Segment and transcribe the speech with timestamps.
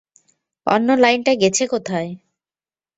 [0.67, 2.09] অন্য লাইনটা গেছে কোথায়?